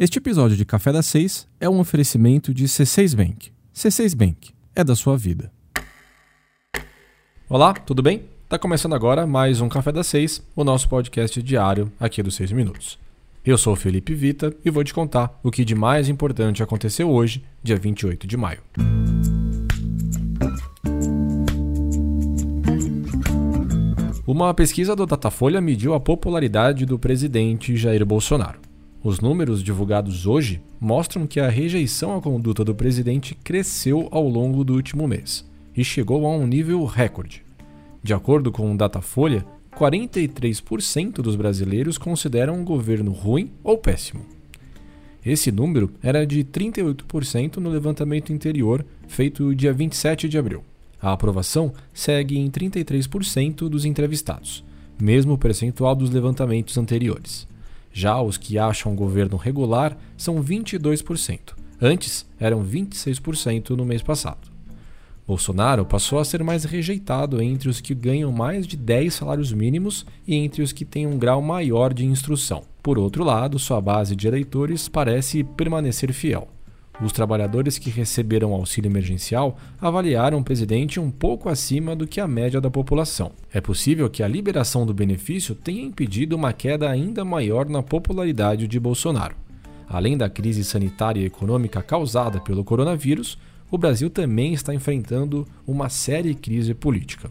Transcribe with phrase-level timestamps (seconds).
[0.00, 3.50] Este episódio de Café das Seis é um oferecimento de C6 Bank.
[3.74, 5.50] C6 Bank é da sua vida.
[7.48, 8.22] Olá, tudo bem?
[8.48, 12.52] Tá começando agora mais um Café das Seis, o nosso podcast diário aqui dos 6
[12.52, 12.96] minutos.
[13.44, 17.10] Eu sou o Felipe Vita e vou te contar o que de mais importante aconteceu
[17.10, 18.60] hoje, dia 28 de maio.
[24.24, 28.67] Uma pesquisa do Datafolha mediu a popularidade do presidente Jair Bolsonaro.
[29.02, 34.64] Os números divulgados hoje mostram que a rejeição à conduta do presidente cresceu ao longo
[34.64, 37.44] do último mês e chegou a um nível recorde.
[38.02, 44.26] De acordo com o Datafolha, 43% dos brasileiros consideram o governo ruim ou péssimo.
[45.24, 50.64] Esse número era de 38% no levantamento anterior feito dia 27 de abril.
[51.00, 54.64] A aprovação segue em 33% dos entrevistados,
[55.00, 57.46] mesmo percentual dos levantamentos anteriores.
[57.92, 61.54] Já os que acham o governo regular são 22%.
[61.80, 64.48] Antes eram 26% no mês passado.
[65.26, 70.06] Bolsonaro passou a ser mais rejeitado entre os que ganham mais de 10 salários mínimos
[70.26, 72.62] e entre os que têm um grau maior de instrução.
[72.82, 76.48] Por outro lado, sua base de eleitores parece permanecer fiel.
[77.00, 82.26] Os trabalhadores que receberam auxílio emergencial avaliaram o presidente um pouco acima do que a
[82.26, 83.30] média da população.
[83.52, 88.66] É possível que a liberação do benefício tenha impedido uma queda ainda maior na popularidade
[88.66, 89.36] de Bolsonaro.
[89.88, 93.38] Além da crise sanitária e econômica causada pelo coronavírus,
[93.70, 97.30] o Brasil também está enfrentando uma séria crise política.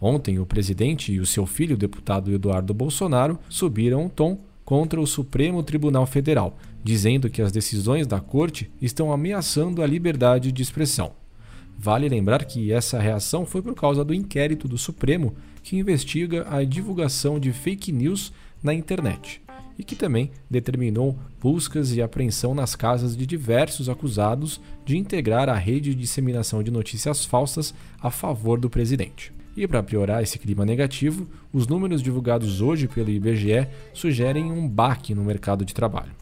[0.00, 4.38] Ontem, o presidente e o seu filho, o deputado Eduardo Bolsonaro, subiram o tom
[4.68, 10.52] contra o Supremo Tribunal Federal, dizendo que as decisões da Corte estão ameaçando a liberdade
[10.52, 11.12] de expressão.
[11.78, 16.62] Vale lembrar que essa reação foi por causa do inquérito do Supremo que investiga a
[16.64, 18.30] divulgação de fake news
[18.62, 19.40] na internet
[19.78, 25.56] e que também determinou buscas e apreensão nas casas de diversos acusados de integrar a
[25.56, 29.37] rede de disseminação de notícias falsas a favor do presidente.
[29.58, 35.16] E para piorar esse clima negativo, os números divulgados hoje pelo IBGE sugerem um baque
[35.16, 36.12] no mercado de trabalho.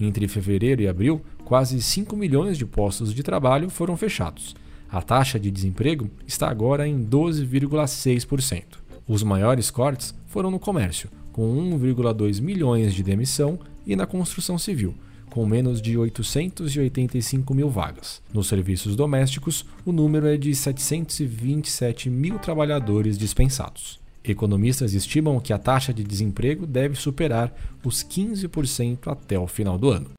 [0.00, 4.56] Entre fevereiro e abril, quase 5 milhões de postos de trabalho foram fechados.
[4.90, 8.64] A taxa de desemprego está agora em 12,6%.
[9.06, 13.56] Os maiores cortes foram no comércio, com 1,2 milhões de demissão,
[13.86, 14.96] e na construção civil,
[15.34, 18.22] com menos de 885 mil vagas.
[18.32, 23.98] Nos serviços domésticos, o número é de 727 mil trabalhadores dispensados.
[24.22, 27.52] Economistas estimam que a taxa de desemprego deve superar
[27.84, 30.10] os 15% até o final do ano.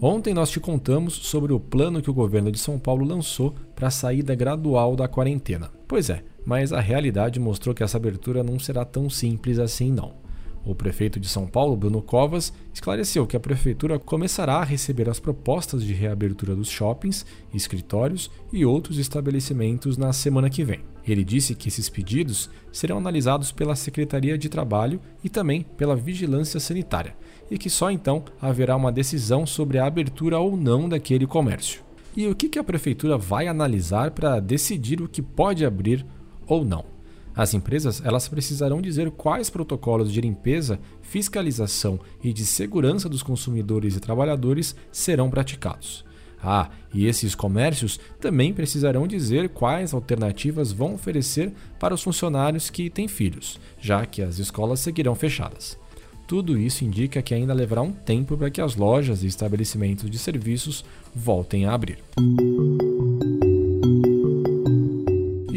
[0.00, 3.88] Ontem nós te contamos sobre o plano que o governo de São Paulo lançou para
[3.88, 5.70] a saída gradual da quarentena.
[5.86, 10.26] Pois é, mas a realidade mostrou que essa abertura não será tão simples assim não.
[10.68, 15.18] O prefeito de São Paulo, Bruno Covas, esclareceu que a prefeitura começará a receber as
[15.18, 17.24] propostas de reabertura dos shoppings,
[17.54, 20.80] escritórios e outros estabelecimentos na semana que vem.
[21.06, 26.60] Ele disse que esses pedidos serão analisados pela Secretaria de Trabalho e também pela Vigilância
[26.60, 27.16] Sanitária,
[27.50, 31.82] e que só então haverá uma decisão sobre a abertura ou não daquele comércio.
[32.14, 36.04] E o que a prefeitura vai analisar para decidir o que pode abrir
[36.46, 36.97] ou não?
[37.38, 43.94] As empresas elas precisarão dizer quais protocolos de limpeza, fiscalização e de segurança dos consumidores
[43.94, 46.04] e trabalhadores serão praticados.
[46.42, 52.90] Ah, e esses comércios também precisarão dizer quais alternativas vão oferecer para os funcionários que
[52.90, 55.78] têm filhos, já que as escolas seguirão fechadas.
[56.26, 60.18] Tudo isso indica que ainda levará um tempo para que as lojas e estabelecimentos de
[60.18, 60.84] serviços
[61.14, 61.98] voltem a abrir.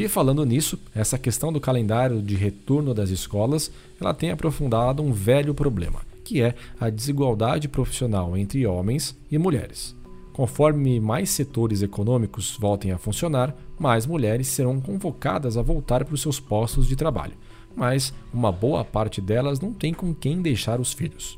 [0.02, 5.14] E falando nisso, essa questão do calendário de retorno das escolas, ela tem aprofundado um
[5.14, 9.96] velho problema, que é a desigualdade profissional entre homens e mulheres.
[10.34, 16.22] Conforme mais setores econômicos voltem a funcionar, mais mulheres serão convocadas a voltar para os
[16.24, 17.36] seus postos de trabalho,
[17.76, 21.38] mas uma boa parte delas não tem com quem deixar os filhos.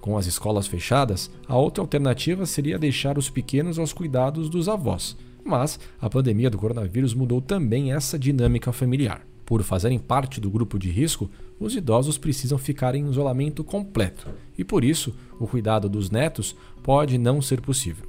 [0.00, 5.18] Com as escolas fechadas, a outra alternativa seria deixar os pequenos aos cuidados dos avós,
[5.44, 9.26] mas a pandemia do coronavírus mudou também essa dinâmica familiar.
[9.44, 11.30] Por fazerem parte do grupo de risco,
[11.60, 17.18] os idosos precisam ficar em isolamento completo e, por isso, o cuidado dos netos pode
[17.18, 18.06] não ser possível.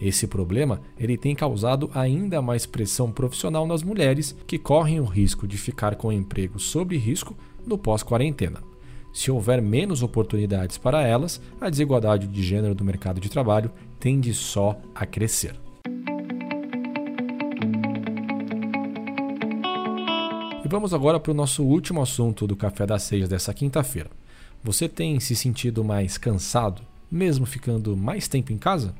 [0.00, 5.46] Esse problema ele tem causado ainda mais pressão profissional nas mulheres que correm o risco
[5.46, 8.60] de ficar com emprego sob risco no pós-quarentena.
[9.12, 14.34] Se houver menos oportunidades para elas, a desigualdade de gênero do mercado de trabalho tende
[14.34, 15.63] só a crescer.
[20.64, 24.08] E vamos agora para o nosso último assunto do Café das Seis dessa quinta-feira.
[24.62, 26.80] Você tem se sentido mais cansado,
[27.10, 28.94] mesmo ficando mais tempo em casa?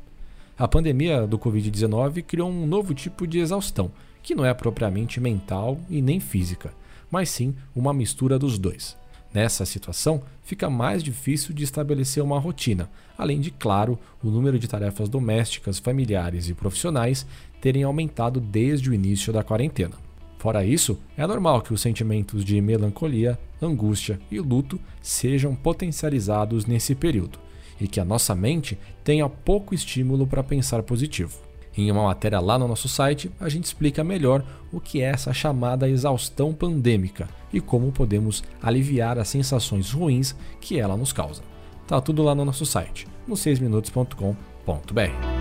[0.58, 3.90] A pandemia do Covid-19 criou um novo tipo de exaustão,
[4.22, 6.70] que não é propriamente mental e nem física,
[7.10, 8.94] mas sim uma mistura dos dois.
[9.32, 14.68] Nessa situação, fica mais difícil de estabelecer uma rotina, além de, claro, o número de
[14.68, 17.26] tarefas domésticas, familiares e profissionais
[17.58, 20.04] terem aumentado desde o início da quarentena.
[20.44, 26.94] Fora isso, é normal que os sentimentos de melancolia, angústia e luto sejam potencializados nesse
[26.94, 27.38] período
[27.80, 31.38] e que a nossa mente tenha pouco estímulo para pensar positivo.
[31.74, 35.32] Em uma matéria lá no nosso site, a gente explica melhor o que é essa
[35.32, 41.40] chamada exaustão pandêmica e como podemos aliviar as sensações ruins que ela nos causa.
[41.86, 45.33] Tá tudo lá no nosso site, no 6minutos.com.br.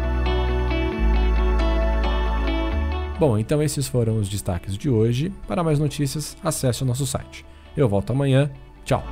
[3.20, 5.32] Bom, então esses foram os destaques de hoje.
[5.48, 7.46] Para mais notícias, acesse o nosso site.
[7.78, 8.50] Eu volto amanhã.
[8.84, 9.04] Tchau.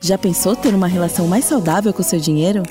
[0.00, 2.62] Já pensou ter uma relação mais saudável com o seu dinheiro?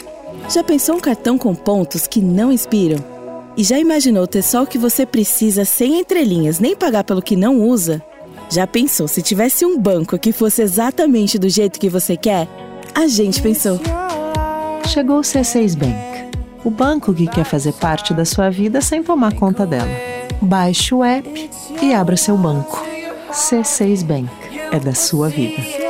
[0.50, 3.04] Já pensou um cartão com pontos que não inspiram?
[3.57, 7.36] E já imaginou ter só o que você precisa sem entrelinhas, nem pagar pelo que
[7.36, 8.04] não usa?
[8.50, 12.48] Já pensou se tivesse um banco que fosse exatamente do jeito que você quer?
[12.94, 13.80] A gente pensou.
[14.88, 16.25] Chegou o C6 Bank
[16.66, 19.88] o banco que quer fazer parte da sua vida sem tomar conta dela.
[20.42, 21.50] Baixe o app
[21.82, 22.84] e abra seu banco.
[23.32, 24.30] C6 Bank
[24.72, 25.85] é da sua vida.